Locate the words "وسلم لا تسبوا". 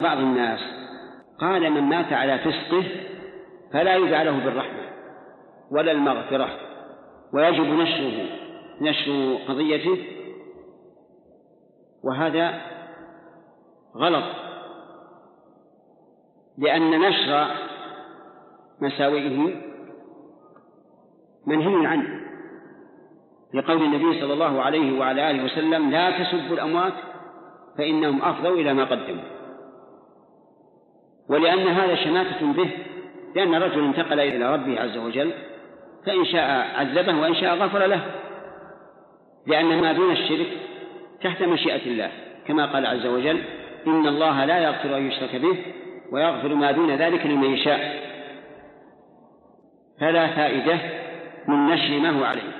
25.44-26.56